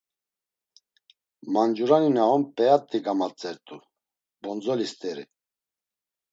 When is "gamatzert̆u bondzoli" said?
3.05-4.87